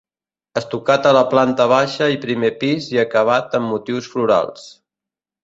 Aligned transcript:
Estucat 0.61 1.03
a 1.09 1.11
la 1.17 1.21
planta 1.33 1.67
baixa 1.73 2.07
i 2.15 2.17
primer 2.23 2.51
pis 2.65 2.89
i 2.95 3.01
acabat 3.05 3.55
amb 3.61 3.71
motius 3.75 4.11
florals. 4.17 4.67